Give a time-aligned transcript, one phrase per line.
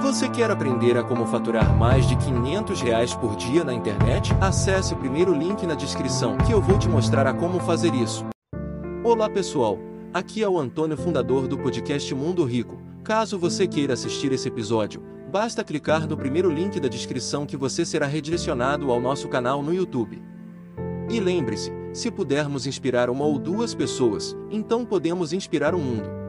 [0.00, 4.32] Você quer aprender a como faturar mais de 500 reais por dia na internet?
[4.40, 8.24] Acesse o primeiro link na descrição que eu vou te mostrar a como fazer isso.
[9.04, 9.78] Olá pessoal,
[10.12, 12.80] aqui é o Antônio, fundador do podcast Mundo Rico.
[13.04, 17.84] Caso você queira assistir esse episódio, basta clicar no primeiro link da descrição que você
[17.84, 20.22] será redirecionado ao nosso canal no YouTube.
[21.10, 26.21] E lembre-se, se pudermos inspirar uma ou duas pessoas, então podemos inspirar o mundo.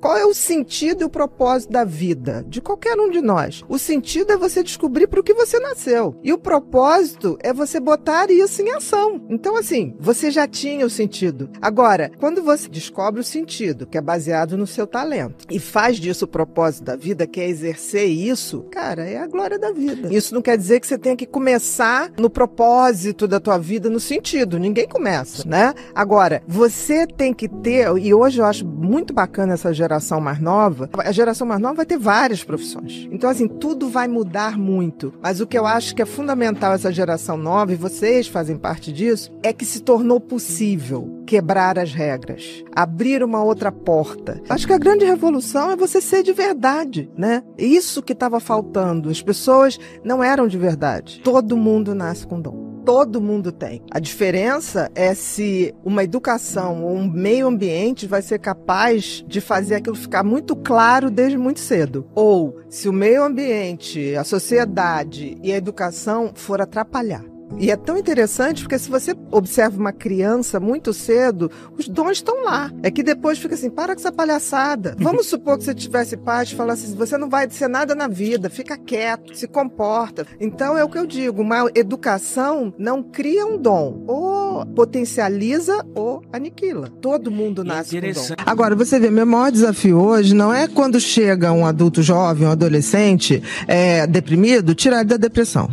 [0.00, 3.62] Qual é o sentido e o propósito da vida de qualquer um de nós?
[3.68, 6.16] O sentido é você descobrir para o que você nasceu.
[6.24, 9.26] E o propósito é você botar isso em ação.
[9.28, 11.50] Então, assim, você já tinha o sentido.
[11.60, 16.24] Agora, quando você descobre o sentido, que é baseado no seu talento, e faz disso
[16.24, 20.08] o propósito da vida, que é exercer isso, cara, é a glória da vida.
[20.10, 24.00] Isso não quer dizer que você tenha que começar no propósito da tua vida, no
[24.00, 24.58] sentido.
[24.58, 25.74] Ninguém começa, né?
[25.94, 30.38] Agora, você tem que ter, e hoje eu acho muito bacana essa geração geração mais
[30.38, 33.08] nova, a geração mais nova vai ter várias profissões.
[33.10, 35.12] Então, assim, tudo vai mudar muito.
[35.20, 38.92] Mas o que eu acho que é fundamental essa geração nova, e vocês fazem parte
[38.92, 44.42] disso, é que se tornou possível quebrar as regras, abrir uma outra porta.
[44.48, 47.44] Acho que a grande revolução é você ser de verdade, né?
[47.56, 49.08] Isso que estava faltando.
[49.08, 51.20] As pessoas não eram de verdade.
[51.22, 53.82] Todo mundo nasce com dom todo mundo tem.
[53.90, 59.76] A diferença é se uma educação ou um meio ambiente vai ser capaz de fazer
[59.76, 62.08] aquilo ficar muito claro desde muito cedo.
[62.14, 67.22] Ou se o meio ambiente, a sociedade e a educação for atrapalhar.
[67.58, 72.44] E é tão interessante porque se você observa uma criança muito cedo, os dons estão
[72.44, 72.70] lá.
[72.82, 74.96] É que depois fica assim, para com essa palhaçada.
[75.00, 78.08] Vamos supor que você tivesse paz e falasse assim, você não vai ser nada na
[78.08, 80.26] vida, fica quieto, se comporta.
[80.40, 86.22] Então é o que eu digo, uma educação não cria um dom, ou potencializa ou
[86.32, 86.90] aniquila.
[87.00, 88.34] Todo mundo nasce com dom.
[88.46, 92.50] Agora, você vê, meu maior desafio hoje não é quando chega um adulto jovem, um
[92.50, 95.68] adolescente é, deprimido, tirar ele da depressão.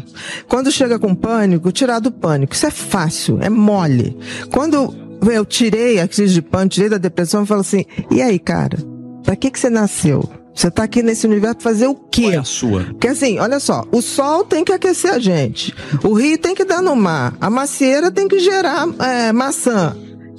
[0.48, 2.54] Quando chega com pânico, pânico, tirar do pânico.
[2.54, 4.18] Isso é fácil, é mole.
[4.52, 4.94] Quando
[5.32, 8.78] eu tirei a crise de pânico, tirei da depressão, eu falo assim: e aí, cara,
[9.24, 10.28] pra que, que você nasceu?
[10.54, 12.24] Você tá aqui nesse universo fazer o quê?
[12.24, 12.84] Qual é a sua?
[12.86, 15.74] Porque assim, olha só, o sol tem que aquecer a gente,
[16.04, 19.96] o rio tem que dar no mar, a macieira tem que gerar é, maçã.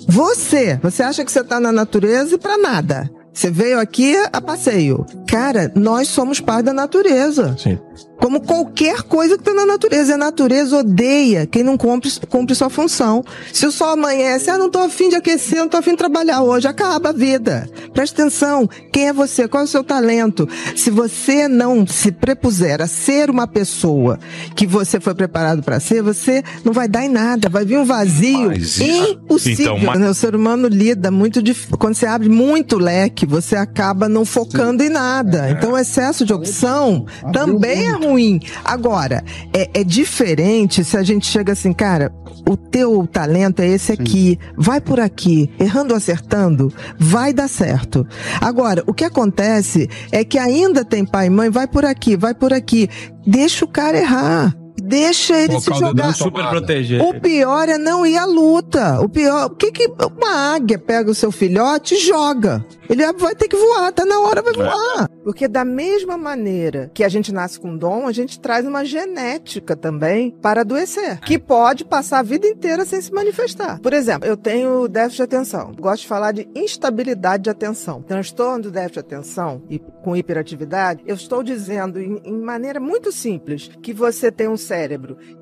[0.08, 3.10] Você, você acha que você tá na natureza e para nada.
[3.32, 5.06] Você veio aqui a passeio.
[5.28, 7.54] Cara, nós somos parte da natureza.
[7.56, 7.78] Sim
[8.18, 10.14] como qualquer coisa que está na natureza.
[10.14, 13.24] A natureza odeia quem não cumpre, cumpre sua função.
[13.52, 16.42] Se o sol amanhece, ah, não estou afim de aquecer, não estou afim de trabalhar
[16.42, 17.68] hoje, acaba a vida.
[17.92, 19.46] Preste atenção, quem é você?
[19.48, 20.48] Qual é o seu talento?
[20.74, 24.18] Se você não se prepuser a ser uma pessoa
[24.54, 27.84] que você foi preparado para ser, você não vai dar em nada, vai vir um
[27.84, 29.76] vazio mas, impossível.
[29.76, 30.08] Então, mas...
[30.08, 31.68] O ser humano lida muito dif...
[31.78, 34.88] quando você abre muito leque, você acaba não focando Sim.
[34.88, 35.50] em nada.
[35.50, 38.40] Então o excesso de opção também é ruim ruim.
[38.64, 42.12] Agora, é, é diferente se a gente chega assim, cara,
[42.48, 48.06] o teu talento é esse aqui, vai por aqui, errando ou acertando, vai dar certo.
[48.40, 52.34] Agora, o que acontece é que ainda tem pai e mãe, vai por aqui, vai
[52.34, 52.88] por aqui.
[53.26, 54.57] Deixa o cara errar.
[54.88, 56.14] Deixa ele se jogar.
[56.14, 57.02] Super proteger.
[57.02, 58.98] O pior é não ir à luta.
[59.00, 62.64] O pior, o que que uma águia pega o seu filhote e joga?
[62.88, 64.56] Ele vai ter que voar, tá na hora, vai é.
[64.56, 65.10] voar.
[65.22, 69.76] Porque da mesma maneira que a gente nasce com dom, a gente traz uma genética
[69.76, 73.78] também para adoecer, que pode passar a vida inteira sem se manifestar.
[73.80, 75.72] Por exemplo, eu tenho déficit de atenção.
[75.78, 78.00] Gosto de falar de instabilidade de atenção.
[78.00, 83.12] Transtorno do déficit de atenção e com hiperatividade, eu estou dizendo em, em maneira muito
[83.12, 84.77] simples que você tem um cérebro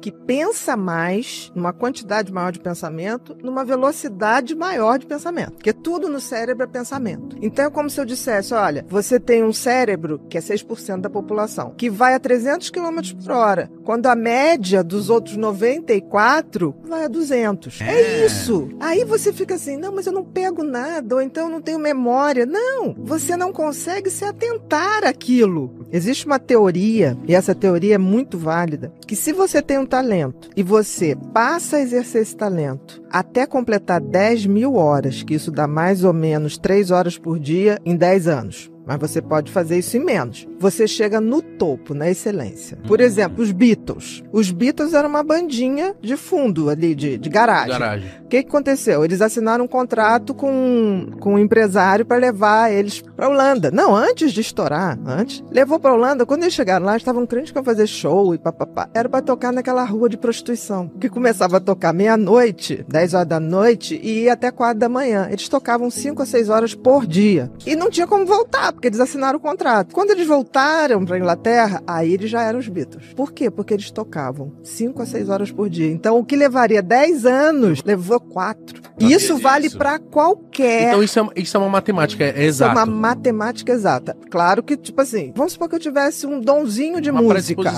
[0.01, 5.53] que pensa mais, numa quantidade maior de pensamento, numa velocidade maior de pensamento.
[5.53, 7.37] Porque tudo no cérebro é pensamento.
[7.41, 11.11] Então é como se eu dissesse: olha, você tem um cérebro, que é 6% da
[11.11, 17.05] população, que vai a 300 km por hora, quando a média dos outros 94 vai
[17.05, 17.81] a 200.
[17.81, 17.85] É.
[17.85, 18.69] é isso.
[18.81, 21.79] Aí você fica assim: não, mas eu não pego nada, ou então eu não tenho
[21.79, 22.45] memória.
[22.45, 25.87] Não, você não consegue se atentar àquilo.
[25.93, 30.51] Existe uma teoria, e essa teoria é muito válida, que se você tem um talento
[30.57, 35.69] e você passa a exercer esse talento até completar 10 mil horas, que isso dá
[35.69, 39.97] mais ou menos 3 horas por dia em 10 anos mas você pode fazer isso
[39.97, 40.47] em menos.
[40.61, 42.79] Você chega no topo, na excelência.
[42.87, 44.23] Por exemplo, os Beatles.
[44.33, 47.71] Os Beatles eram uma bandinha de fundo ali, de, de garagem.
[47.71, 48.09] garagem.
[48.25, 49.05] O que, que aconteceu?
[49.05, 53.71] Eles assinaram um contrato com, com um empresário para levar eles para Holanda.
[53.71, 55.43] Não, antes de estourar, antes.
[55.51, 56.25] Levou para Holanda.
[56.25, 58.89] Quando eles chegaram lá, estavam crentes que iam fazer show e papapá.
[58.95, 63.41] Era para tocar naquela rua de prostituição, que começava a tocar meia-noite, 10 horas da
[63.41, 65.29] noite e ia até 4 da manhã.
[65.31, 67.51] Eles tocavam 5 a 6 horas por dia.
[67.67, 69.95] E não tinha como voltar porque eles assinaram o contrato.
[69.95, 73.07] Quando eles voltaram para Inglaterra, aí eles já eram os Beatles.
[73.17, 73.51] Por quê?
[73.51, 75.91] Porque eles tocavam 5 a 6 horas por dia.
[75.91, 78.83] Então, o que levaria 10 anos, levou 4.
[79.01, 80.89] E isso vale para qualquer.
[80.89, 82.73] Então, isso é, isso é uma matemática é exata.
[82.73, 84.17] Isso é uma matemática exata.
[84.31, 87.73] Claro que, tipo assim, vamos supor que eu tivesse um donzinho de uma música.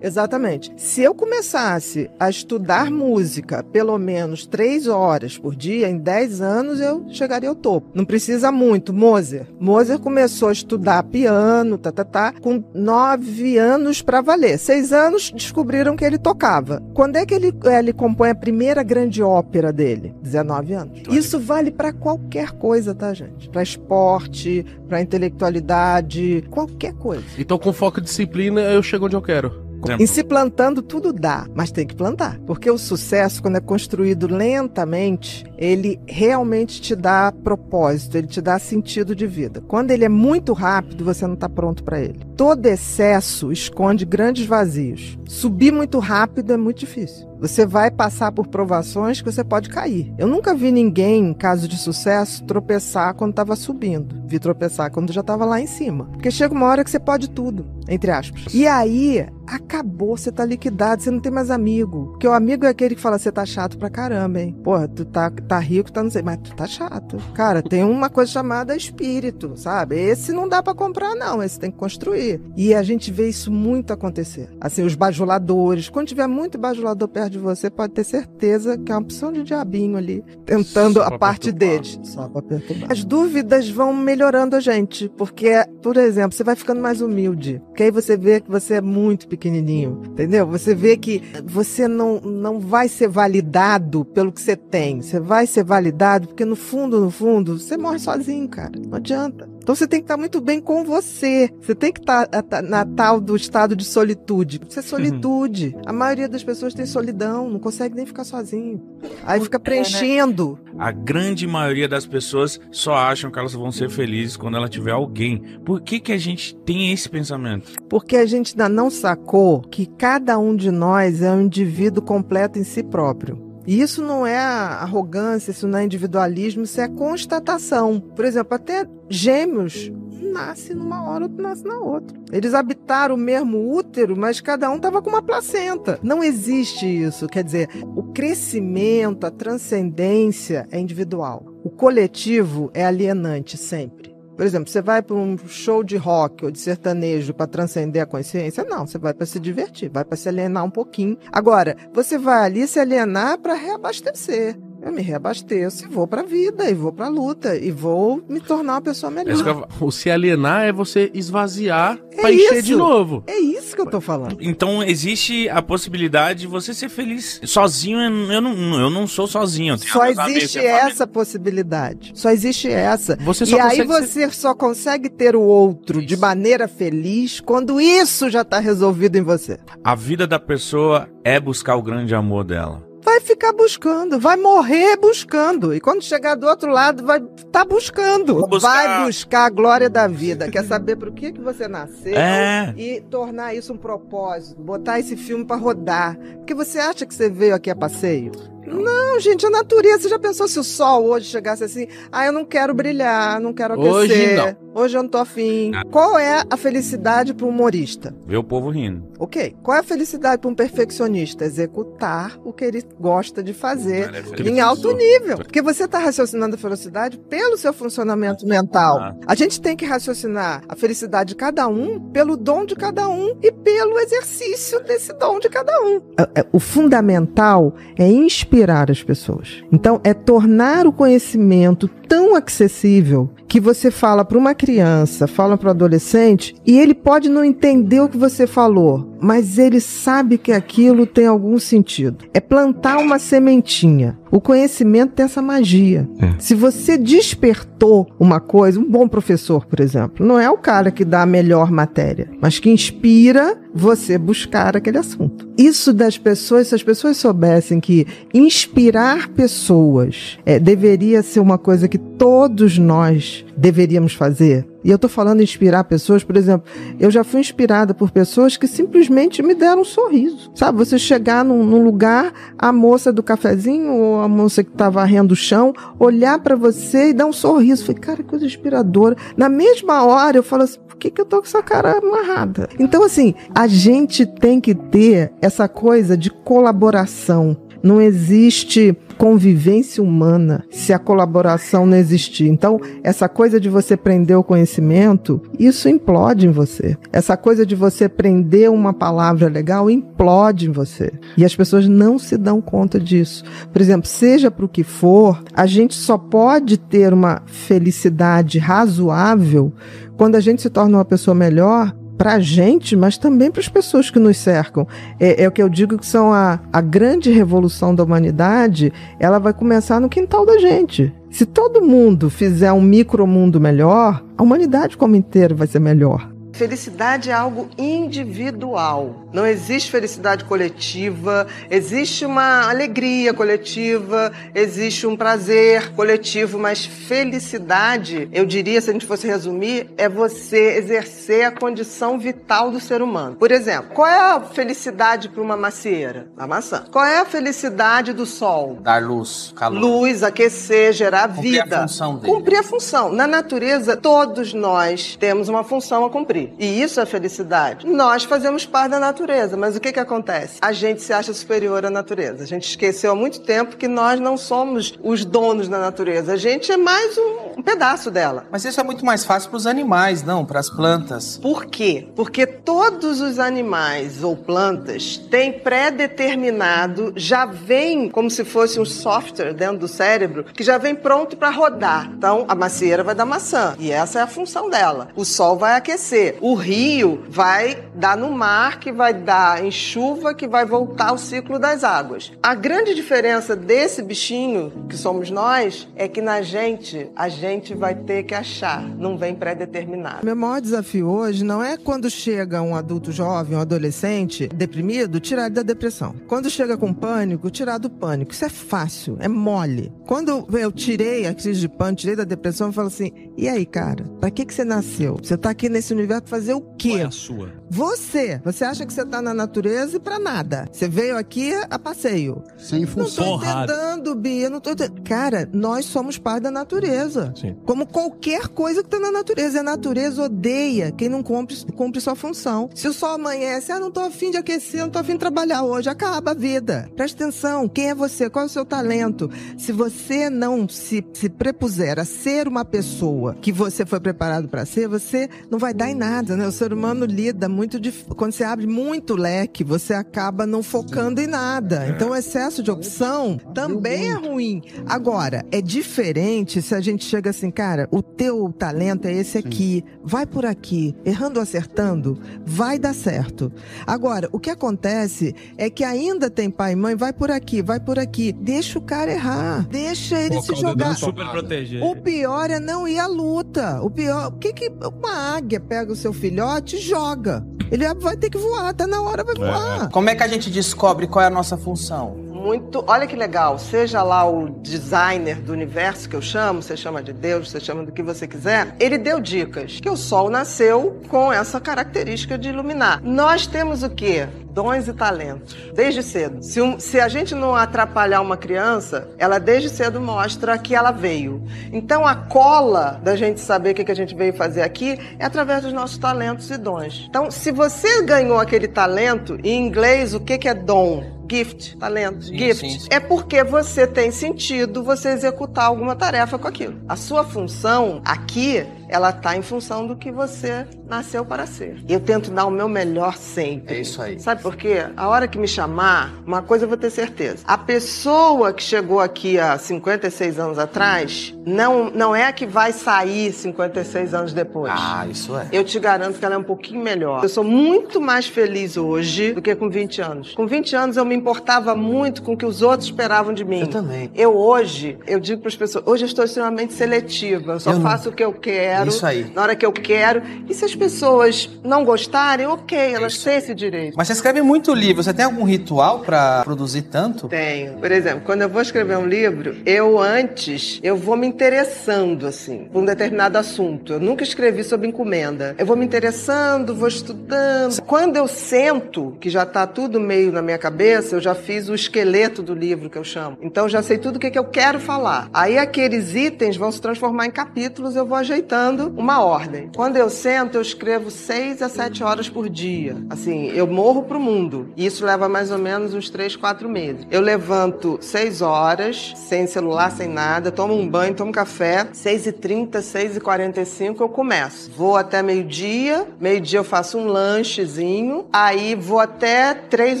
[0.00, 0.72] Exatamente.
[0.76, 6.80] Se eu começasse a estudar música pelo menos 3 horas por dia, em 10 anos
[6.80, 7.90] eu chegaria ao topo.
[7.92, 8.92] Não precisa muito.
[8.92, 9.48] Mozart.
[9.58, 14.58] Mozart começou a estudar piano, tá, tá, tá, com 9 anos para valer.
[14.58, 16.82] 6 anos descobriram que ele tocava.
[16.94, 20.14] Quando é que ele, ele compõe a primeira grande ópera dele?
[20.22, 21.02] 19 anos.
[21.08, 23.48] Isso vale para qualquer coisa, tá, gente?
[23.48, 27.24] Para esporte, para intelectualidade, qualquer coisa.
[27.38, 29.64] Então, com foco e disciplina, eu chego onde eu quero.
[29.98, 32.38] Em se plantando, tudo dá, mas tem que plantar.
[32.46, 38.58] Porque o sucesso, quando é construído lentamente, ele realmente te dá propósito, ele te dá
[38.58, 39.62] sentido de vida.
[39.66, 42.20] Quando ele é muito rápido, você não está pronto para ele.
[42.36, 45.18] Todo excesso esconde grandes vazios.
[45.26, 47.34] Subir muito rápido é muito difícil.
[47.40, 50.12] Você vai passar por provações que você pode cair.
[50.16, 54.16] Eu nunca vi ninguém, em caso de sucesso, tropeçar quando estava subindo.
[54.26, 56.06] Vi tropeçar quando já estava lá em cima.
[56.06, 58.54] Porque chega uma hora que você pode tudo, entre aspas.
[58.54, 62.06] E aí, acabou, você tá liquidado, você não tem mais amigo.
[62.12, 64.56] Porque o amigo é aquele que fala, você tá chato pra caramba, hein?
[64.64, 67.16] Porra, tu tá, tá rico, tá não sei, mas tu tá chato.
[67.34, 69.96] Cara, tem uma coisa chamada espírito, sabe?
[69.96, 72.40] Esse não dá para comprar, não, esse tem que construir.
[72.56, 74.48] E a gente vê isso muito acontecer.
[74.60, 78.94] Assim, os bajuladores, quando tiver muito bajulador perto de você, pode ter certeza que é
[78.94, 81.98] uma opção de diabinho ali, tentando a parte deles.
[82.02, 82.90] Só pra perturbar.
[82.90, 85.52] As dúvidas vão melhorando a gente, porque,
[85.82, 89.28] por exemplo, você vai ficando mais humilde, porque aí você vê que você é muito
[89.28, 90.46] pequenininho, entendeu?
[90.46, 95.33] Você vê que você não, não vai ser validado pelo que você tem, você vai
[95.46, 98.72] ser validado porque no fundo, no fundo, você morre sozinho, cara.
[98.78, 99.48] Não adianta.
[99.64, 101.50] Então você tem que estar muito bem com você.
[101.58, 102.28] Você tem que estar
[102.62, 104.60] na tal do estado de solitude.
[104.68, 104.88] Isso é uhum.
[104.88, 105.74] solitude.
[105.86, 108.82] A maioria das pessoas tem solidão, não consegue nem ficar sozinho.
[109.24, 110.58] Aí fica preenchendo.
[110.66, 110.74] É, né?
[110.78, 114.92] A grande maioria das pessoas só acham que elas vão ser felizes quando ela tiver
[114.92, 115.42] alguém.
[115.64, 117.72] Por que, que a gente tem esse pensamento?
[117.88, 122.58] Porque a gente ainda não sacou que cada um de nós é um indivíduo completo
[122.58, 123.43] em si próprio.
[123.66, 128.00] E isso não é arrogância, isso não é individualismo, isso é constatação.
[128.00, 129.90] Por exemplo, até gêmeos
[130.34, 132.18] nasce numa hora, outro nasce na outra.
[132.32, 135.98] Eles habitaram o mesmo útero, mas cada um estava com uma placenta.
[136.02, 137.28] Não existe isso.
[137.28, 141.46] Quer dizer, o crescimento, a transcendência é individual.
[141.62, 144.13] O coletivo é alienante sempre.
[144.36, 148.06] Por exemplo, você vai para um show de rock ou de sertanejo para transcender a
[148.06, 148.64] consciência?
[148.64, 151.16] Não, você vai para se divertir, vai para se alienar um pouquinho.
[151.30, 154.56] Agora, você vai ali se alienar para reabastecer.
[154.84, 158.74] Eu me reabasteço e vou pra vida, e vou pra luta, e vou me tornar
[158.74, 159.66] uma pessoa melhor.
[159.80, 163.24] o se alienar é você esvaziar é pra encher de novo.
[163.26, 164.36] É isso que eu tô falando.
[164.40, 167.40] Então existe a possibilidade de você ser feliz.
[167.44, 167.98] Sozinho,
[168.30, 169.78] eu não, eu não sou sozinho.
[169.78, 172.12] Só existe essa possibilidade.
[172.14, 173.16] Só existe essa.
[173.22, 174.34] Você e aí você ser...
[174.34, 176.08] só consegue ter o outro isso.
[176.08, 179.58] de maneira feliz quando isso já tá resolvido em você.
[179.82, 184.96] A vida da pessoa é buscar o grande amor dela vai ficar buscando, vai morrer
[184.96, 185.74] buscando.
[185.74, 188.34] E quando chegar do outro lado, vai estar tá buscando.
[188.48, 188.60] Buscar.
[188.60, 190.50] Vai buscar a glória da vida.
[190.50, 192.72] Quer saber por que, que você nasceu é.
[192.76, 196.16] e tornar isso um propósito, botar esse filme para rodar.
[196.38, 198.32] Porque você acha que você veio aqui a passeio?
[198.66, 200.02] Não, gente, a natureza.
[200.02, 201.86] Você já pensou se o sol hoje chegasse assim?
[202.10, 203.92] Ah, eu não quero brilhar, não quero aquecer.
[203.92, 204.64] Hoje não.
[204.74, 205.70] Hoje eu não tô afim.
[205.74, 205.82] Ah.
[205.88, 208.14] Qual é a felicidade para um humorista?
[208.26, 209.04] Ver o povo rindo.
[209.18, 209.54] Ok.
[209.62, 211.44] Qual é a felicidade para um perfeccionista?
[211.44, 215.36] Executar o que ele gosta de fazer é em alto nível.
[215.36, 218.98] Porque você está raciocinando a felicidade pelo seu funcionamento mental.
[218.98, 219.14] Ah.
[219.26, 223.36] A gente tem que raciocinar a felicidade de cada um pelo dom de cada um
[223.42, 226.00] e pelo exercício desse dom de cada um.
[226.18, 229.64] É, é, o fundamental é inspirar inspirar as pessoas.
[229.72, 235.68] Então, é tornar o conhecimento tão acessível que você fala para uma criança, fala para
[235.68, 240.52] o adolescente, e ele pode não entender o que você falou, mas ele sabe que
[240.52, 242.24] aquilo tem algum sentido.
[242.32, 244.18] É plantar uma sementinha.
[244.34, 246.08] O conhecimento tem essa magia.
[246.18, 246.34] É.
[246.40, 251.04] Se você despertou uma coisa, um bom professor, por exemplo, não é o cara que
[251.04, 255.48] dá a melhor matéria, mas que inspira você buscar aquele assunto.
[255.56, 261.86] Isso das pessoas, se as pessoas soubessem que inspirar pessoas é, deveria ser uma coisa
[261.86, 267.24] que todos nós deveríamos fazer, E eu tô falando inspirar pessoas, por exemplo, eu já
[267.24, 270.52] fui inspirada por pessoas que simplesmente me deram um sorriso.
[270.54, 274.90] Sabe, você chegar num, num lugar, a moça do cafezinho ou a moça que tá
[274.90, 277.86] varrendo o chão, olhar para você e dar um sorriso.
[277.86, 279.16] Falei, cara, que coisa inspiradora.
[279.36, 282.68] Na mesma hora eu falo assim, por que, que eu tô com essa cara amarrada?
[282.78, 287.56] Então, assim, a gente tem que ter essa coisa de colaboração.
[287.84, 292.48] Não existe convivência humana se a colaboração não existir.
[292.48, 296.96] Então, essa coisa de você prender o conhecimento, isso implode em você.
[297.12, 301.12] Essa coisa de você prender uma palavra legal implode em você.
[301.36, 303.44] E as pessoas não se dão conta disso.
[303.70, 309.70] Por exemplo, seja para o que for, a gente só pode ter uma felicidade razoável
[310.16, 313.68] quando a gente se torna uma pessoa melhor para a gente, mas também para as
[313.68, 314.86] pessoas que nos cercam.
[315.18, 319.38] É, é, o que eu digo que são a, a grande revolução da humanidade, ela
[319.38, 321.12] vai começar no quintal da gente.
[321.30, 326.30] Se todo mundo fizer um micromundo melhor, a humanidade como inteira vai ser melhor.
[326.52, 329.23] Felicidade é algo individual.
[329.34, 338.46] Não existe felicidade coletiva, existe uma alegria coletiva, existe um prazer coletivo, mas felicidade, eu
[338.46, 343.34] diria, se a gente fosse resumir, é você exercer a condição vital do ser humano.
[343.34, 346.28] Por exemplo, qual é a felicidade para uma macieira?
[346.38, 346.84] A maçã.
[346.92, 348.78] Qual é a felicidade do sol?
[348.80, 349.80] Dar luz, calor.
[349.80, 351.78] Luz, aquecer, gerar Cumprir vida.
[351.78, 352.32] a função dele.
[352.32, 353.12] Cumprir a função.
[353.12, 356.52] Na natureza, todos nós temos uma função a cumprir.
[356.56, 357.84] E isso é felicidade.
[357.84, 359.23] Nós fazemos parte da natureza,
[359.56, 360.58] mas o que, que acontece?
[360.60, 362.42] A gente se acha superior à natureza.
[362.42, 366.34] A gente esqueceu há muito tempo que nós não somos os donos da natureza.
[366.34, 368.46] A gente é mais um, um pedaço dela.
[368.50, 371.38] Mas isso é muito mais fácil para os animais, não para as plantas.
[371.38, 372.06] Por quê?
[372.14, 379.54] Porque todos os animais ou plantas têm pré-determinado, já vem como se fosse um software
[379.54, 382.10] dentro do cérebro, que já vem pronto para rodar.
[382.12, 385.08] Então, a macieira vai dar maçã, e essa é a função dela.
[385.16, 390.34] O sol vai aquecer, o rio vai dar no mar, que vai dar em chuva,
[390.34, 392.32] que vai voltar o ciclo das águas.
[392.42, 397.94] A grande diferença desse bichinho, que somos nós, é que na gente, a gente vai
[397.94, 400.24] ter que achar, não vem pré-determinado.
[400.24, 405.46] Meu maior desafio hoje não é quando chega um adulto jovem, um adolescente deprimido, tirar
[405.46, 406.14] ele da depressão.
[406.26, 408.32] Quando chega com pânico, tirar do pânico.
[408.32, 409.92] Isso é fácil, é mole.
[410.06, 413.64] Quando eu tirei a crise de pânico, tirei da depressão, eu falo assim: e aí,
[413.66, 415.16] cara, pra que, que você nasceu?
[415.22, 416.90] Você tá aqui nesse universo pra fazer o quê?
[416.90, 417.52] Qual é a sua?
[417.70, 420.66] Você, você acha que você tá na natureza e pra nada.
[420.72, 422.42] Você veio aqui a passeio.
[422.58, 423.24] Sem Não função.
[423.24, 423.72] tô Honrado.
[423.72, 424.50] entendendo, Bia.
[424.50, 425.02] Não tô entendendo.
[425.02, 427.32] Cara, nós somos parte da natureza.
[427.36, 427.56] Sim.
[427.64, 429.56] Como qualquer coisa que tá na natureza.
[429.56, 432.68] E a natureza odeia quem não cumpre, cumpre sua função.
[432.74, 435.62] Se o sol amanhece, ah, não tô afim de aquecer, não tô afim de trabalhar
[435.62, 436.88] hoje, acaba a vida.
[436.96, 438.28] Presta atenção, quem é você?
[438.30, 439.30] Qual é o seu talento?
[439.58, 444.64] Se você não se, se prepuser a ser uma pessoa que você foi preparado para
[444.64, 446.46] ser, você não vai dar em nada, né?
[446.46, 448.04] O ser humano lida muito dif...
[448.16, 448.83] quando você abre muito
[449.16, 451.88] leque, você acaba não focando em nada.
[451.88, 454.62] Então o excesso de opção também é ruim.
[454.86, 459.84] Agora, é diferente se a gente chega assim, cara, o teu talento é esse aqui,
[460.02, 463.52] vai por aqui, errando ou acertando, vai dar certo.
[463.86, 467.80] Agora, o que acontece é que ainda tem pai e mãe, vai por aqui, vai
[467.80, 470.96] por aqui, deixa o cara errar, deixa ele se jogar.
[470.96, 471.82] Super proteger.
[471.82, 473.80] O pior é não ir à luta.
[473.82, 477.46] O pior, o que que uma águia pega o seu filhote e joga?
[477.74, 479.90] Ele vai ter que voar, tá na hora, vai voar.
[479.90, 482.14] Como é que a gente descobre qual é a nossa função?
[482.14, 487.02] Muito, olha que legal, seja lá o designer do universo que eu chamo, você chama
[487.02, 491.00] de Deus, você chama do que você quiser, ele deu dicas que o sol nasceu
[491.08, 493.00] com essa característica de iluminar.
[493.02, 494.28] Nós temos o quê?
[494.54, 496.40] Dons e talentos, desde cedo.
[496.42, 500.92] Se, um- se a gente não atrapalhar uma criança, ela desde cedo mostra que ela
[500.92, 501.42] veio.
[501.72, 505.24] Então a cola da gente saber o que, que a gente veio fazer aqui é
[505.24, 507.04] através dos nossos talentos e dons.
[507.08, 511.12] Então, se você ganhou aquele talento, em inglês, o que, que é dom?
[511.28, 512.60] Gift, talento, Sim, gift.
[512.70, 512.86] sim, sim.
[512.90, 516.76] É porque você tem sentido você executar alguma tarefa com aquilo.
[516.86, 521.76] A sua função aqui, ela tá em função do que você nasceu para ser.
[521.88, 523.76] Eu tento dar o meu melhor sempre.
[523.76, 524.20] É isso aí.
[524.20, 524.84] Sabe por quê?
[524.96, 527.38] A hora que me chamar, uma coisa eu vou ter certeza.
[527.46, 532.72] A pessoa que chegou aqui há 56 anos atrás, não, não é a que vai
[532.72, 534.72] sair 56 anos depois.
[534.74, 535.48] Ah, isso é.
[535.52, 537.22] Eu te garanto que ela é um pouquinho melhor.
[537.22, 540.34] Eu sou muito mais feliz hoje do que com 20 anos.
[540.34, 543.60] Com 20 anos eu me importava muito com o que os outros esperavam de mim.
[543.60, 544.10] Eu também.
[544.14, 547.52] Eu hoje, eu digo para as pessoas, hoje eu estou extremamente seletiva.
[547.52, 547.82] Eu só Eu não.
[547.82, 549.26] faço o que eu quero quero, Isso aí.
[549.34, 550.22] na hora que eu quero.
[550.48, 553.94] E se as pessoas não gostarem, ok, elas Isso têm esse direito.
[553.96, 555.02] Mas você escreve muito livro.
[555.02, 557.28] Você tem algum ritual pra produzir tanto?
[557.28, 557.74] Tenho.
[557.74, 562.68] Por exemplo, quando eu vou escrever um livro, eu antes, eu vou me interessando, assim,
[562.72, 563.92] por um determinado assunto.
[563.92, 565.54] Eu nunca escrevi sob encomenda.
[565.58, 567.80] Eu vou me interessando, vou estudando.
[567.82, 571.74] Quando eu sento, que já tá tudo meio na minha cabeça, eu já fiz o
[571.74, 573.38] esqueleto do livro, que eu chamo.
[573.40, 575.28] Então, eu já sei tudo o que, que eu quero falar.
[575.32, 579.70] Aí, aqueles itens vão se transformar em capítulos, eu vou ajeitando uma ordem.
[579.74, 582.96] Quando eu sento, eu escrevo seis a sete horas por dia.
[583.10, 584.68] Assim, eu morro pro mundo.
[584.76, 587.06] E isso leva mais ou menos uns três, quatro meses.
[587.10, 591.88] Eu levanto seis horas, sem celular, sem nada, tomo um banho, tomo café.
[591.92, 594.70] Seis e trinta, seis e quarenta e cinco, eu começo.
[594.76, 596.06] Vou até meio-dia.
[596.20, 598.26] Meio-dia eu faço um lanchezinho.
[598.32, 600.00] Aí vou até três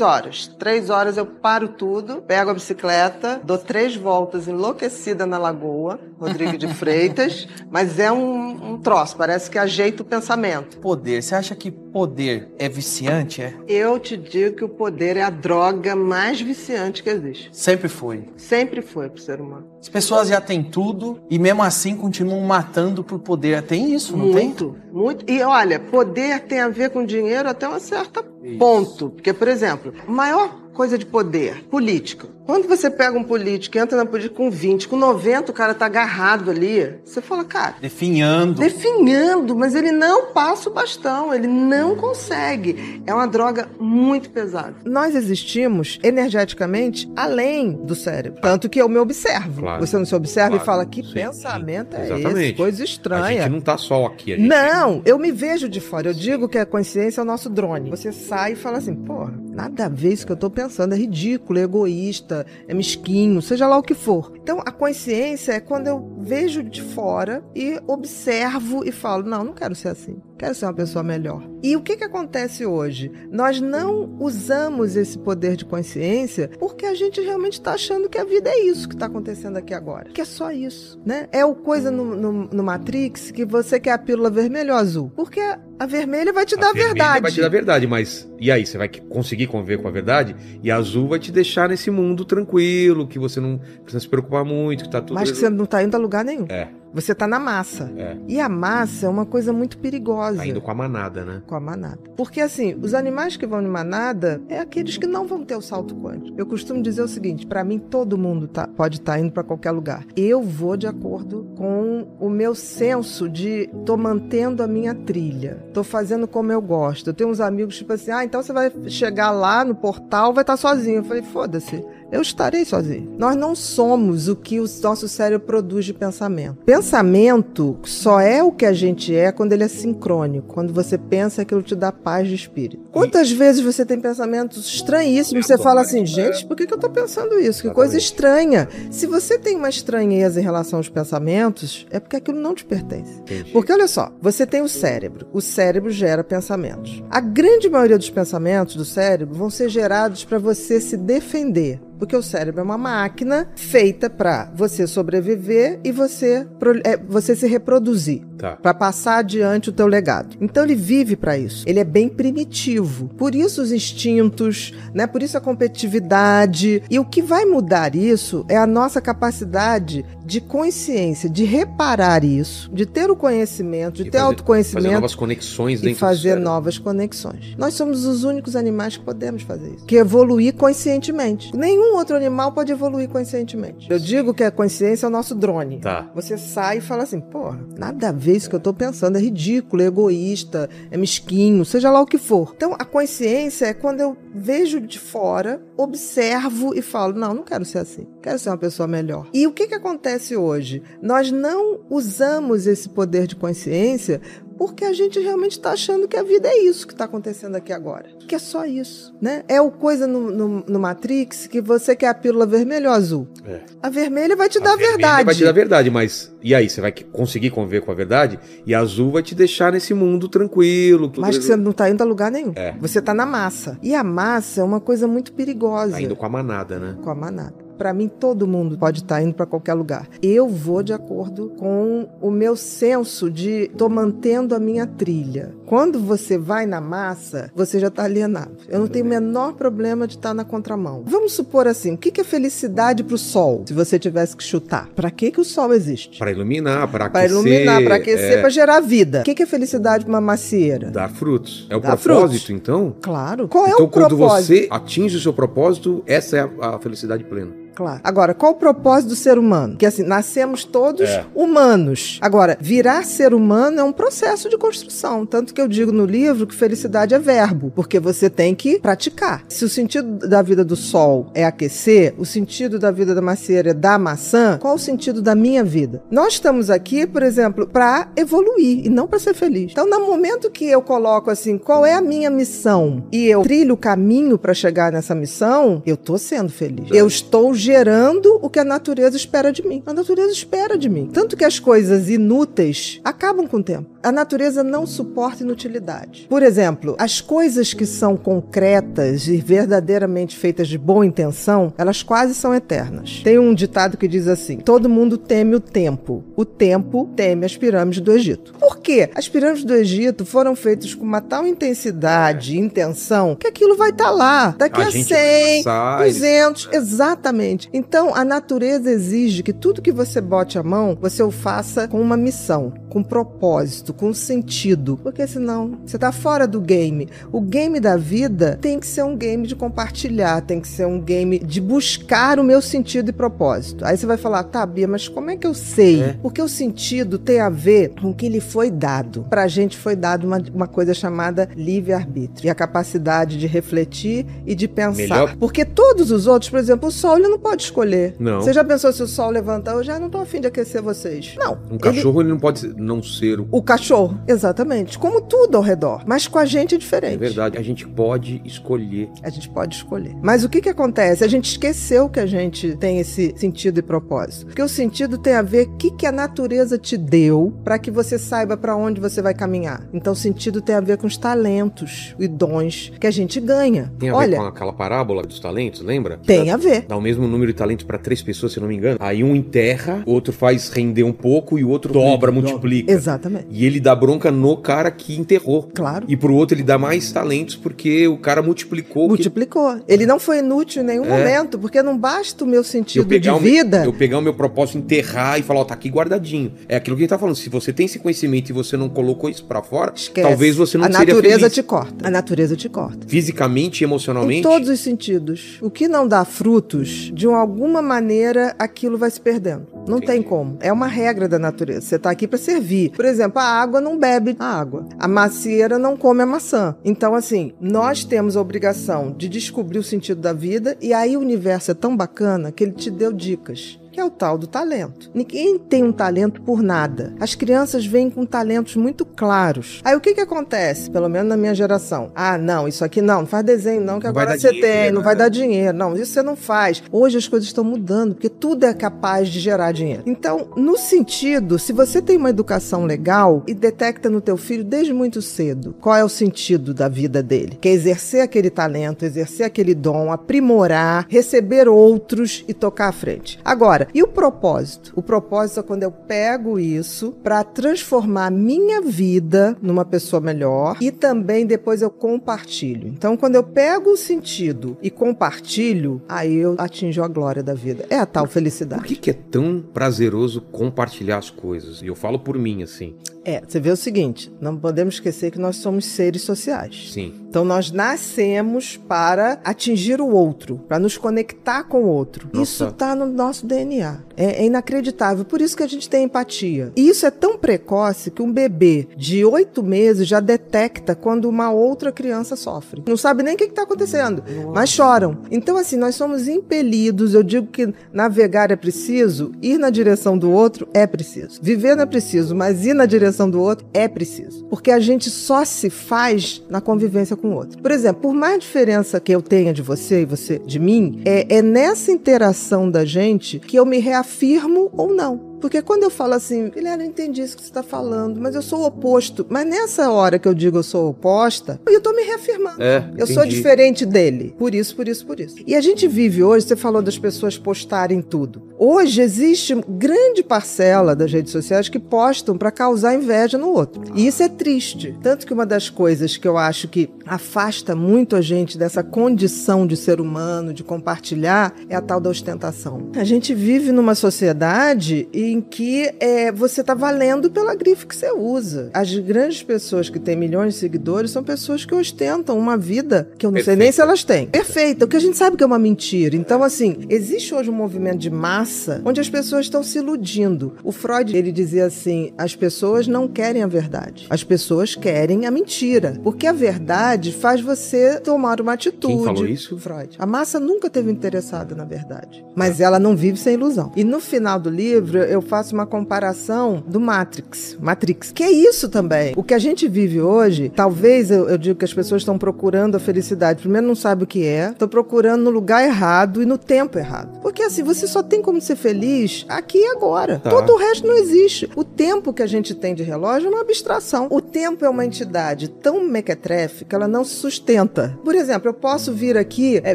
[0.00, 0.46] horas.
[0.58, 6.56] Três horas eu paro tudo, pego a bicicleta, dou três voltas enlouquecida na lagoa, Rodrigo
[6.56, 7.46] de Freitas.
[7.70, 10.78] Mas é um, um troço, parece que ajeita o pensamento.
[10.78, 11.22] Poder.
[11.22, 13.42] Você acha que poder é viciante?
[13.42, 13.54] É?
[13.68, 17.50] Eu te digo que o poder é a droga mais viciante que existe.
[17.52, 18.28] Sempre foi.
[18.36, 19.66] Sempre foi pro ser humano.
[19.80, 23.62] As pessoas já têm tudo e mesmo assim continuam matando por poder.
[23.62, 24.46] Tem isso, não tem?
[24.46, 25.30] muito, muito.
[25.30, 28.24] E olha, poder tem a ver com dinheiro até um certo
[28.58, 29.10] ponto.
[29.10, 32.28] Porque, por exemplo, a maior coisa de poder, política.
[32.44, 35.72] Quando você pega um político e entra na política com 20, com 90, o cara
[35.72, 38.60] tá agarrado ali, você fala, cara, Definhando.
[38.60, 43.02] definhando, mas ele não passa o bastão, ele não consegue.
[43.06, 44.74] É uma droga muito pesada.
[44.84, 48.40] Nós existimos energeticamente além do cérebro.
[48.42, 49.62] Tanto que eu me observo.
[49.62, 49.86] Claro.
[49.86, 50.62] Você não se observa Claro.
[50.62, 52.40] e fala, que Sim, pensamento é Exatamente.
[52.48, 52.52] esse?
[52.54, 53.42] Coisa A estranha.
[53.44, 54.34] gente não tá só aqui.
[54.34, 56.08] A gente Não, eu me vejo de fora.
[56.10, 57.88] Eu digo que a consciência é o nosso drone.
[57.90, 60.94] Você sai e fala assim, porra, nada a ver isso que eu tô pensando.
[60.94, 64.32] É ridículo, é egoísta, é mesquinho, seja lá o que for.
[64.36, 69.52] Então, a consciência é quando eu vejo de fora e observo e falo, não, não
[69.52, 70.16] quero ser assim.
[70.44, 71.42] Quero ser uma pessoa melhor.
[71.62, 73.10] E o que, que acontece hoje?
[73.32, 78.24] Nós não usamos esse poder de consciência porque a gente realmente está achando que a
[78.24, 80.10] vida é isso que está acontecendo aqui agora.
[80.10, 81.28] Que é só isso, né?
[81.32, 85.10] É o coisa no, no, no Matrix que você quer a pílula vermelha ou azul.
[85.16, 87.22] Porque a, vermelha vai te A dar a verdade.
[87.22, 88.66] Vai te dar a verdade, mas e aí?
[88.66, 90.36] Você vai conseguir conviver com a verdade?
[90.62, 94.44] E a azul vai te deixar nesse mundo tranquilo, que você não precisa se preocupar
[94.44, 95.14] muito, que tá tudo.
[95.14, 96.44] Mas que você não está indo a lugar nenhum.
[96.50, 97.92] É, Você está na massa.
[97.96, 98.16] é.
[98.28, 100.38] E a massa é uma coisa muito perigosa.
[100.38, 101.42] Tá indo com a manada, né?
[101.46, 101.98] com a manada.
[102.16, 105.60] Porque assim, os animais que vão de manada é aqueles que não vão ter o
[105.60, 106.36] salto quântico.
[106.38, 109.72] Eu costumo dizer o seguinte, pra mim todo mundo tá- pode estar indo pra qualquer
[109.72, 110.04] lugar.
[110.16, 115.82] Eu vou de acordo com o meu senso de tô mantendo a minha trilha, tô
[115.82, 117.08] fazendo como eu gosto.
[117.10, 120.42] Eu tenho uns amigos tipo assim, ah, então você vai chegar lá no portal, vai
[120.42, 120.98] estar sozinho.
[120.98, 121.84] Eu falei, foda-se.
[122.10, 123.14] Eu estarei sozinho.
[123.18, 126.58] Nós não somos o que o nosso cérebro produz de pensamento.
[126.64, 130.46] Pensamento só é o que a gente é quando ele é sincrônico.
[130.46, 132.90] Quando você pensa, aquilo te dá paz de espírito.
[132.90, 135.46] Quantas vezes você tem pensamentos estranhíssimos?
[135.46, 137.62] Você fala assim, gente, por que, eu tô pensando isso?
[137.62, 138.68] Que coisa estranha.
[138.90, 143.22] Se você tem uma estranheza em relação aos pensamentos, é porque aquilo não te pertence.
[143.52, 145.26] Porque olha só, você tem o cérebro.
[145.32, 147.02] O cérebro gera pensamentos.
[147.10, 151.80] A grande maioria dos pensamentos do cérebro vão ser gerados para você se defender.
[151.98, 156.46] Porque o cérebro é uma máquina feita para você sobreviver e você,
[156.84, 158.56] é, você se reproduzir Tá.
[158.56, 160.36] para passar adiante o teu legado.
[160.40, 161.64] Então ele vive para isso.
[161.66, 163.08] Ele é bem primitivo.
[163.16, 165.06] Por isso os instintos, né?
[165.06, 166.82] Por isso a competitividade.
[166.90, 172.70] E o que vai mudar isso é a nossa capacidade de consciência, de reparar isso,
[172.72, 176.00] de ter o conhecimento, de E ter fazer- Fazer autoconhecimento novas conexões e dentro do
[176.00, 177.54] fazer novas conexões.
[177.58, 179.84] Nós somos os únicos animais que podemos fazer isso.
[179.86, 181.54] Que evoluir conscientemente.
[181.56, 183.90] Nenhum outro animal pode evoluir conscientemente.
[183.90, 185.80] Eu digo que a consciência é o nosso drone.
[185.80, 186.10] Tá.
[186.14, 189.20] Você sai e fala assim, porra, nada a ver isso que eu tô pensando, é
[189.20, 192.52] ridículo, é egoísta, é mesquinho, seja lá o que for.
[192.56, 197.64] Então, a consciência é quando eu vejo de fora, observo e falo, não, não quero
[197.64, 199.28] ser assim, quero ser uma pessoa melhor.
[199.32, 200.82] E o que que acontece hoje?
[201.00, 204.20] Nós não usamos esse poder de consciência
[204.56, 207.72] porque a gente realmente está achando que a vida é isso que está acontecendo aqui
[207.72, 208.06] agora.
[208.26, 209.42] Que é só isso, né?
[209.48, 213.28] É o coisa no, no- no Matrix que você quer a pílula vermelha ou azul.
[213.46, 213.60] É.
[213.82, 215.24] A vermelha vai te dar a vermelha verdade.
[215.24, 216.68] Vai te dar a verdade, mas e aí?
[216.68, 218.38] Você vai conseguir conviver com a verdade?
[218.66, 221.08] E a azul vai te deixar nesse mundo tranquilo.
[221.08, 222.52] tudo- Mas que você não tá indo a lugar nenhum.
[222.56, 222.72] É.
[222.80, 223.78] Você tá na massa.
[223.82, 225.92] E a massa é uma coisa muito perigosa.
[225.92, 226.96] Tá indo com a manada, né?
[227.02, 227.63] Com a manada.
[227.76, 230.08] Pra mim, todo mundo pode estar indo pra qualquer lugar.
[230.22, 235.54] Eu vou de acordo com o meu senso de tô mantendo a minha trilha.
[235.66, 238.56] Quando você vai na massa, você já está alienado.
[238.68, 241.02] Eu não tenho o menor problema de estar tá na contramão.
[241.06, 243.64] Vamos supor assim, o que é felicidade para o sol?
[243.66, 246.18] Se você tivesse que chutar, para que que o sol existe?
[246.18, 247.28] Para iluminar, para aquecer.
[247.28, 248.40] Para iluminar, para aquecer, é...
[248.40, 249.20] para gerar vida.
[249.20, 250.90] O que é felicidade para uma macieira?
[250.90, 251.66] Dar frutos.
[251.70, 252.50] É o Dar propósito, frutos.
[252.50, 252.96] então?
[253.00, 253.48] Claro.
[253.48, 254.14] Qual é então, o propósito?
[254.14, 257.64] Então, quando você atinge o seu propósito, essa é a, a felicidade plena.
[257.74, 258.00] Claro.
[258.04, 259.76] Agora, qual o propósito do ser humano?
[259.76, 261.24] Que assim, nascemos todos é.
[261.34, 262.18] humanos.
[262.22, 265.26] Agora, virar ser humano é um processo de construção.
[265.26, 269.44] Tanto que eu digo no livro que felicidade é verbo, porque você tem que praticar.
[269.48, 273.70] Se o sentido da vida do sol é aquecer, o sentido da vida da macieira
[273.70, 276.02] é dar maçã, qual o sentido da minha vida?
[276.10, 279.72] Nós estamos aqui, por exemplo, para evoluir e não para ser feliz.
[279.72, 283.74] Então, no momento que eu coloco assim, qual é a minha missão e eu trilho
[283.74, 286.88] o caminho para chegar nessa missão, eu tô sendo feliz.
[286.90, 289.82] Eu estou gerando o que a natureza espera de mim.
[289.86, 291.08] A natureza espera de mim.
[291.12, 293.93] Tanto que as coisas inúteis acabam com o tempo.
[294.04, 296.26] A natureza não suporta inutilidade.
[296.28, 302.34] Por exemplo, as coisas que são concretas e verdadeiramente feitas de boa intenção, elas quase
[302.34, 303.22] são eternas.
[303.24, 306.22] Tem um ditado que diz assim: todo mundo teme o tempo.
[306.36, 308.52] O tempo teme as pirâmides do Egito.
[308.60, 309.08] Por quê?
[309.14, 313.88] As pirâmides do Egito foram feitas com uma tal intensidade e intenção que aquilo vai
[313.88, 315.64] estar tá lá daqui a, a 100,
[315.98, 317.70] 200, exatamente.
[317.72, 322.02] Então, a natureza exige que tudo que você bote a mão, você o faça com
[322.02, 324.98] uma missão, com propósito, com sentido.
[325.02, 327.08] Porque senão você está fora do game.
[327.32, 331.00] O game da vida tem que ser um game de compartilhar, tem que ser um
[331.00, 333.84] game de buscar o meu sentido e propósito.
[333.84, 336.02] Aí você vai falar, tá, Bia, mas como é que eu sei?
[336.02, 336.16] É.
[336.22, 339.26] Porque o sentido tem a ver com o que lhe foi dado.
[339.28, 344.54] Pra gente foi dado uma, uma coisa chamada livre-arbítrio e a capacidade de refletir e
[344.54, 344.94] de pensar.
[344.96, 345.36] Melhor.
[345.36, 348.14] Porque todos os outros, por exemplo, o sol, ele não pode escolher.
[348.18, 348.40] Não.
[348.40, 349.72] Você já pensou se o sol levantar?
[349.72, 351.34] Eu já não tô afim de aquecer vocês.
[351.36, 351.58] Não.
[351.70, 353.48] Um cachorro ele, ele não pode não ser o...
[353.50, 353.83] o cachorro,
[354.26, 354.98] exatamente.
[354.98, 356.02] Como tudo ao redor.
[356.06, 357.14] Mas com a gente é diferente.
[357.14, 357.58] É verdade.
[357.58, 359.08] A gente pode escolher.
[359.22, 360.14] A gente pode escolher.
[360.22, 361.24] Mas o que que acontece?
[361.24, 364.46] A gente esqueceu que a gente tem esse sentido e propósito.
[364.46, 367.90] Porque o sentido tem a ver o que que a natureza te deu para que
[367.90, 369.86] você saiba para onde você vai caminhar.
[369.92, 373.92] Então o sentido tem a ver com os talentos e dons que a gente ganha.
[373.98, 376.18] Tem a Olha, ver com aquela parábola dos talentos, lembra?
[376.18, 376.86] Tem a ver.
[376.86, 378.98] Dá o mesmo número de talentos para três pessoas, se eu não me engano.
[379.00, 382.90] Aí um enterra, o outro faz render um pouco e o outro dobra, multiplica.
[382.92, 383.46] Exatamente.
[383.50, 385.68] E ele dá bronca no cara que enterrou.
[385.74, 386.06] Claro.
[386.08, 389.08] E pro outro ele dá mais talentos porque o cara multiplicou.
[389.08, 389.76] Multiplicou.
[389.78, 389.92] Que...
[389.92, 391.08] Ele não foi inútil em nenhum é.
[391.08, 393.80] momento, porque não basta o meu sentido de vida.
[393.80, 396.52] Meu, eu pegar o meu propósito, enterrar e falar, ó, oh, tá aqui guardadinho.
[396.68, 397.36] É aquilo que ele tá falando.
[397.36, 400.28] Se você tem esse conhecimento e você não colocou isso para fora, Esquece.
[400.28, 402.06] talvez você não A natureza te corta.
[402.06, 403.06] A natureza te corta.
[403.06, 404.40] Fisicamente e emocionalmente.
[404.40, 405.58] Em todos os sentidos.
[405.60, 409.66] O que não dá frutos, de algum alguma maneira aquilo vai se perdendo.
[409.86, 410.06] Não Entendi.
[410.06, 410.58] tem como.
[410.60, 411.80] É uma regra da natureza.
[411.82, 412.90] Você está aqui para servir.
[412.90, 414.86] Por exemplo, a água não bebe a água.
[414.98, 416.76] A macieira não come a maçã.
[416.84, 421.20] Então, assim, nós temos a obrigação de descobrir o sentido da vida e aí o
[421.20, 425.08] universo é tão bacana que ele te deu dicas que é o tal do talento.
[425.14, 427.14] Ninguém tem um talento por nada.
[427.20, 429.80] As crianças vêm com talentos muito claros.
[429.84, 430.90] Aí o que que acontece?
[430.90, 432.10] Pelo menos na minha geração.
[432.12, 434.90] Ah, não, isso aqui não, não faz desenho não, que não agora você dinheiro, tem,
[434.90, 435.18] não vai né?
[435.20, 435.78] dar dinheiro.
[435.78, 436.82] Não, isso você não faz.
[436.90, 440.02] Hoje as coisas estão mudando, porque tudo é capaz de gerar dinheiro.
[440.06, 444.92] Então, no sentido, se você tem uma educação legal e detecta no teu filho desde
[444.92, 449.46] muito cedo qual é o sentido da vida dele, que é exercer aquele talento, exercer
[449.46, 453.38] aquele dom, aprimorar, receber outros e tocar à frente.
[453.44, 454.92] Agora, E o propósito?
[454.96, 460.90] O propósito é quando eu pego isso para transformar minha vida numa pessoa melhor e
[460.90, 462.88] também depois eu compartilho.
[462.88, 467.86] Então, quando eu pego o sentido e compartilho, aí eu atinjo a glória da vida.
[467.90, 468.82] É a tal felicidade.
[468.82, 471.82] Por que, que é tão prazeroso compartilhar as coisas?
[471.82, 472.94] E eu falo por mim, assim.
[473.24, 476.90] É, você vê o seguinte: não podemos esquecer que nós somos seres sociais.
[476.92, 477.12] Sim.
[477.28, 482.28] Então nós nascemos para atingir o outro, para nos conectar com o outro.
[482.32, 482.42] Nossa.
[482.42, 483.98] Isso está no nosso DNA.
[484.16, 485.24] É, é, inacreditável.
[485.24, 486.70] Por isso que a gente tem empatia.
[486.76, 491.50] E isso é tão precoce que um bebê de oito meses já detecta quando uma
[491.50, 492.84] outra criança sofre.
[492.86, 494.50] Não sabe nem o que está acontecendo, Nossa.
[494.52, 495.18] mas choram.
[495.28, 497.14] Então, assim, nós somos impelidos.
[497.14, 501.40] Eu digo que navegar é preciso, ir na direção do outro é preciso.
[501.42, 504.44] Viver não é preciso, mas ir na direção do outro é preciso.
[504.46, 507.60] Porque a gente só se faz na convivência com o outro.
[507.60, 511.36] Por exemplo, por mais diferença que eu tenha de você e você de mim, é,
[511.36, 515.33] é nessa interação da gente que eu me reafirmo ou não.
[515.44, 518.40] Porque quando eu falo assim, Guilherme, eu entendi isso que você está falando, mas eu
[518.40, 519.26] sou o oposto.
[519.28, 522.62] Mas nessa hora que eu digo eu sou oposta, eu tô me reafirmando.
[522.62, 523.36] É, eu sou entendi.
[523.36, 524.34] diferente dele.
[524.38, 525.36] Por isso, por isso, por isso.
[525.46, 528.54] E a gente vive hoje, você falou das pessoas postarem tudo.
[528.58, 533.82] Hoje existe grande parcela das redes sociais que postam para causar inveja no outro.
[533.94, 534.96] E isso é triste.
[535.02, 539.66] Tanto que uma das coisas que eu acho que afasta muito a gente dessa condição
[539.66, 542.90] de ser humano, de compartilhar, é a tal da ostentação.
[542.96, 548.12] A gente vive numa sociedade em que é, você está valendo pela grife que você
[548.12, 548.70] usa.
[548.72, 553.26] As grandes pessoas que têm milhões de seguidores são pessoas que ostentam uma vida que
[553.26, 554.28] eu não sei nem se elas têm.
[554.28, 556.14] Perfeita, o que a gente sabe que é uma mentira.
[556.14, 560.54] Então, assim, existe hoje um movimento de massa onde as pessoas estão se iludindo.
[560.62, 565.30] O Freud, ele dizia assim: as pessoas não querem a verdade, as pessoas querem a
[565.30, 565.98] mentira.
[566.02, 568.94] Porque a verdade faz você tomar uma atitude.
[568.94, 569.58] Quem falou isso?
[569.58, 569.96] Freud.
[569.98, 573.72] A massa nunca teve interessada na verdade, mas ela não vive sem ilusão.
[573.74, 578.68] E no final do livro eu faço uma comparação do Matrix, Matrix, que é isso
[578.68, 579.12] também.
[579.16, 582.76] O que a gente vive hoje, talvez eu, eu digo que as pessoas estão procurando
[582.76, 583.40] a felicidade.
[583.40, 587.20] Primeiro não sabe o que é, estão procurando no lugar errado e no tempo errado.
[587.20, 590.18] Porque assim você só tem como ser feliz aqui e agora.
[590.18, 590.30] Tá.
[590.30, 591.50] Todo o resto não existe.
[591.56, 594.08] O tempo que a gente tem de relógio é uma abstração.
[594.10, 597.98] O tempo é uma entidade tão mequetrefe que ela não se sustenta.
[598.04, 599.74] Por exemplo, eu posso vir aqui é,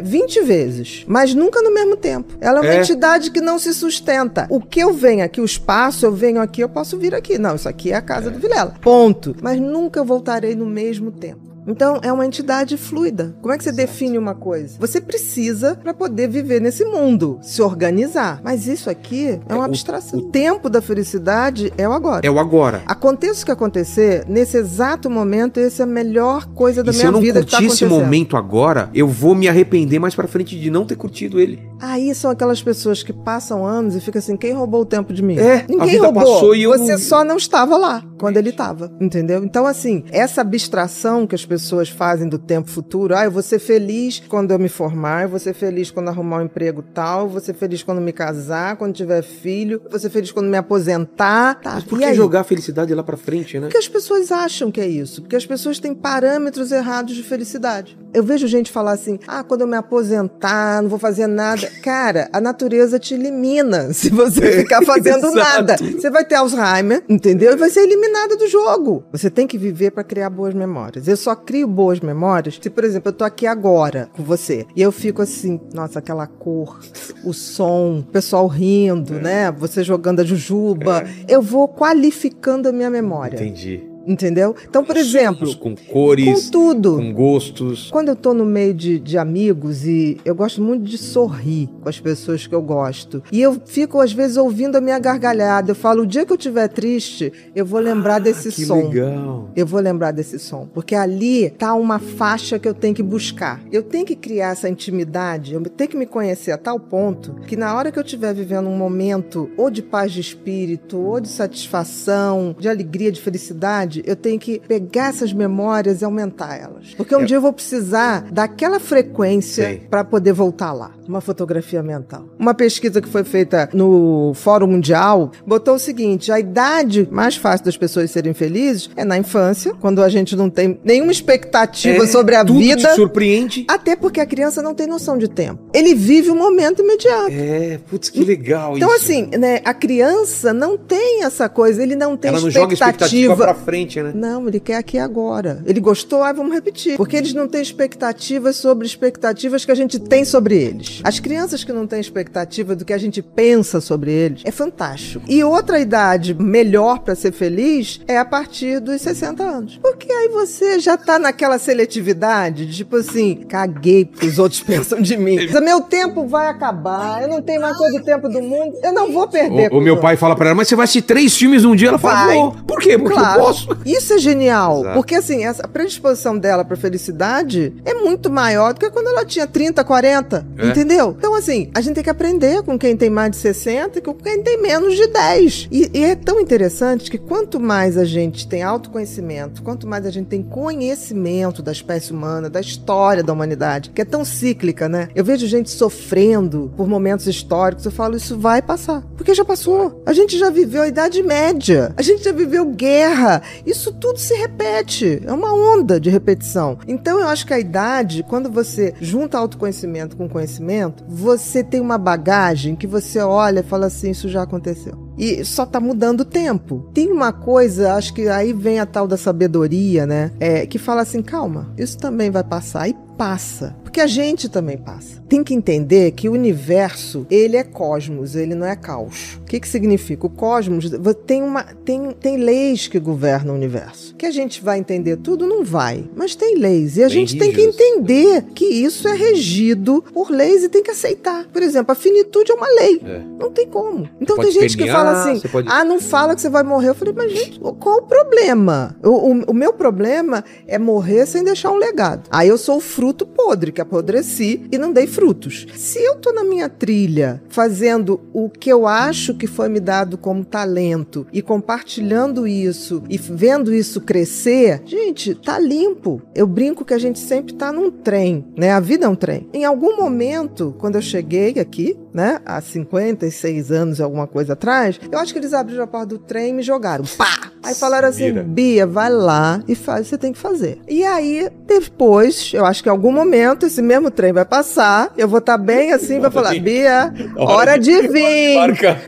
[0.00, 2.34] 20 vezes, mas nunca no mesmo tempo.
[2.40, 2.80] Ela é uma É.
[2.80, 4.46] entidade que não se sustenta.
[4.50, 7.36] O que eu venho aqui, o espaço, eu venho aqui, eu posso vir aqui.
[7.36, 8.74] Não, isso aqui é a casa do Vilela.
[8.80, 9.36] Ponto.
[9.42, 11.49] Mas nunca voltarei no mesmo tempo.
[11.70, 13.34] Então, é uma entidade fluida.
[13.40, 14.76] Como é que você define uma coisa?
[14.78, 18.40] Você precisa para poder viver nesse mundo, se organizar.
[18.42, 20.18] Mas isso aqui é uma o- abstração.
[20.18, 22.26] O tempo da felicidade é o agora.
[22.26, 22.82] É o agora.
[22.86, 26.98] Aconteça o que acontecer, nesse exato momento, essa é a melhor coisa da E se
[27.00, 28.04] minha eu não vida que tá curtir esse acontecendo.
[28.04, 31.60] momento agora, eu vou me arrepender mais pra frente de não ter curtido ele.
[31.80, 35.22] Aí são aquelas pessoas que passam anos e ficam assim, quem roubou o tempo de
[35.22, 35.38] mim?
[35.38, 36.22] É, Ninguém vida roubou.
[36.24, 39.42] passou e eu Você não- só não estava lá quando ele estava, entendeu?
[39.44, 43.58] Então, assim, essa abstração que as pessoas fazem do tempo futuro, ah, eu vou ser
[43.58, 47.28] feliz quando eu me formar, eu vou ser feliz quando arrumar um emprego tal, eu
[47.28, 50.56] vou ser feliz quando me casar, quando tiver filho, eu vou ser feliz quando me
[50.56, 51.60] aposentar.
[51.60, 53.66] Tá, Mas por que jogar a felicidade lá pra frente, né?
[53.66, 55.22] Porque as pessoas acham que é isso.
[55.22, 57.98] Porque as pessoas têm parâmetros errados de felicidade.
[58.12, 61.70] Eu vejo gente falar assim: ah, quando eu me aposentar, não vou fazer nada.
[61.82, 65.76] Cara, a natureza te elimina se você ficar fazendo nada.
[65.76, 67.52] Você vai ter Alzheimer, entendeu?
[67.52, 69.04] E vai ser eliminada do jogo.
[69.12, 71.06] Você tem que viver para criar boas memórias.
[71.06, 74.82] Eu só crio boas memórias se, por exemplo, eu tô aqui agora com você e
[74.82, 76.80] eu fico assim: nossa, aquela cor,
[77.24, 79.50] o som, o pessoal rindo, né?
[79.52, 81.04] Você jogando a jujuba.
[81.28, 83.36] Eu vou qualificando a minha memória.
[83.36, 83.89] Entendi.
[84.06, 84.54] Entendeu?
[84.68, 86.96] Então, por exemplo, Com cores, com tudo.
[86.96, 87.90] com gostos.
[87.90, 91.88] Quando eu tô no meio de, de amigos e eu gosto muito de sorrir com
[91.88, 93.22] as pessoas que eu gosto.
[93.30, 95.70] E eu fico, às vezes, ouvindo a minha gargalhada.
[95.72, 98.88] Eu falo, o dia que eu estiver triste, eu vou lembrar desse Ah, que som.
[98.88, 99.50] legal.
[99.54, 100.66] Eu vou lembrar desse som.
[100.72, 103.60] Porque ali tá uma faixa que eu tenho que buscar.
[103.70, 107.56] Eu tenho que criar essa intimidade, eu tenho que me conhecer a tal ponto que
[107.56, 111.28] na hora que eu estiver vivendo um momento ou de paz de espírito, ou de
[111.28, 116.94] satisfação, de alegria, de felicidade, eu tenho que pegar essas memórias e aumentar elas.
[116.94, 117.24] Porque um É.
[117.24, 120.92] dia eu vou precisar daquela frequência para poder voltar lá.
[121.10, 122.24] Uma fotografia mental.
[122.38, 127.64] Uma pesquisa que foi feita no Fórum Mundial botou o seguinte: a idade mais fácil
[127.64, 132.06] das pessoas serem felizes é na infância, quando a gente não tem nenhuma expectativa É,
[132.06, 132.94] sobre a vida.
[132.94, 133.64] surpreende.
[133.66, 135.60] Até porque a criança não tem noção de tempo.
[135.74, 137.30] Ele vive o momento imediato.
[137.32, 139.04] É, putz, que legal Então, isso.
[139.04, 143.36] assim, né, a criança não tem essa coisa, ele não tem Ela não joga expectativa
[143.36, 144.12] pra frente, né?
[144.14, 145.60] não, ele quer aqui agora.
[145.66, 146.96] Ele gostou, ah, vamos repetir.
[146.96, 150.99] Porque eles não têm expectativas sobre expectativas que a gente tem sobre eles.
[151.04, 155.24] As crianças que não têm expectativa do que a gente pensa sobre eles é fantástico.
[155.28, 159.78] E outra idade melhor pra ser feliz é a partir dos 60 anos.
[159.82, 165.00] Porque aí você já tá naquela seletividade, de, tipo assim, caguei porque os outros pensam
[165.00, 165.36] de mim.
[165.62, 169.12] Meu tempo vai acabar, eu não tenho mais todo o tempo do mundo, eu não
[169.12, 169.72] vou perder.
[169.72, 170.02] O, o meu outros.
[170.02, 171.88] pai fala pra ela, mas você vai assistir três filmes num dia?
[171.88, 172.36] Ela fala, Vai.
[172.36, 172.52] vou.
[172.66, 172.98] Por quê?
[172.98, 173.40] Porque Claro.
[173.40, 173.68] eu posso.
[173.84, 174.80] Isso é genial.
[174.80, 174.94] Exato.
[174.94, 179.24] Porque, assim, essa a predisposição dela pra felicidade é muito maior do que quando ela
[179.24, 180.46] tinha 30, 40.
[180.58, 180.66] É.
[180.68, 180.89] Entendeu?
[180.90, 184.14] Então, assim, a gente tem que aprender com quem tem mais de 60 e com
[184.14, 185.68] quem tem menos de 10.
[185.70, 190.10] E, e é tão interessante que quanto mais a gente tem autoconhecimento, quanto mais a
[190.10, 195.08] gente tem conhecimento da espécie humana, da história da humanidade, que é tão cíclica, né?
[195.14, 199.02] Eu vejo gente sofrendo por momentos históricos, eu falo, isso vai passar.
[199.16, 200.02] Porque já passou.
[200.04, 203.42] A gente já viveu a Idade Média, a gente já viveu guerra.
[203.64, 205.22] Isso tudo se repete.
[205.24, 206.78] É uma onda de repetição.
[206.88, 210.69] Então eu acho que a idade, quando você junta autoconhecimento com conhecimento,
[211.08, 215.10] você tem uma bagagem que você olha e fala assim: isso já aconteceu.
[215.18, 216.88] E só tá mudando o tempo.
[216.94, 220.30] Tem uma coisa, acho que aí vem a tal da sabedoria, né?
[220.40, 222.88] É, que fala assim: calma, isso também vai passar.
[222.88, 223.76] E passa.
[223.90, 225.20] Porque a gente também passa.
[225.28, 229.36] Tem que entender que o universo, ele é cosmos, ele não é caos.
[229.42, 230.26] O que, que significa?
[230.26, 230.88] O cosmos
[231.26, 234.14] tem, uma, tem, tem leis que governam o universo.
[234.14, 235.44] Que a gente vai entender tudo?
[235.44, 236.08] Não vai.
[236.14, 236.96] Mas tem leis.
[236.96, 237.46] E a Bem gente rígidos.
[237.46, 241.46] tem que entender que isso é regido por leis e tem que aceitar.
[241.52, 243.02] Por exemplo, a finitude é uma lei.
[243.04, 243.22] É.
[243.40, 244.08] Não tem como.
[244.20, 245.68] Então tem gente que fala assim: pode...
[245.68, 246.90] ah, não fala que você vai morrer.
[246.90, 248.96] Eu falei, mas gente, qual o problema?
[249.02, 252.28] O, o, o meu problema é morrer sem deixar um legado.
[252.30, 255.66] Aí eu sou o fruto podre, que apodreci e não dei frutos.
[255.74, 260.18] Se eu tô na minha trilha fazendo o que eu acho que foi me dado
[260.18, 266.20] como talento e compartilhando isso e vendo isso crescer, gente, tá limpo.
[266.34, 268.70] Eu brinco que a gente sempre tá num trem, né?
[268.72, 269.48] A vida é um trem.
[269.52, 275.18] Em algum momento, quando eu cheguei aqui, né, há 56 anos, alguma coisa atrás, eu
[275.18, 277.04] acho que eles abriram a porta do trem e me jogaram.
[277.16, 277.50] Pá!
[277.62, 280.78] Aí falaram assim: Bia, vai lá e faz o que você tem que fazer.
[280.88, 285.28] E aí, depois, eu acho que em algum momento esse mesmo trem vai passar, eu
[285.28, 288.58] vou estar tá bem assim, vai falar: Bia, hora de vir.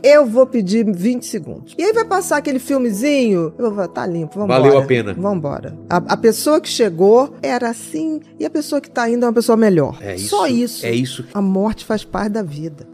[0.03, 1.75] Eu vou pedir 20 segundos.
[1.77, 5.13] E aí vai passar aquele filmezinho, eu vou falar: tá limpo, vamos Valeu a pena.
[5.13, 5.75] Vamos embora.
[5.89, 9.33] A, a, pessoa que chegou era assim e a pessoa que tá indo é uma
[9.33, 9.97] pessoa melhor.
[9.99, 10.85] É isso, Só isso.
[10.85, 11.25] É isso.
[11.33, 12.93] A morte faz parte da vida.